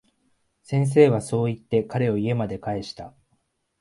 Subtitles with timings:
[0.63, 3.13] 先生はそう言って、彼を家まで帰した。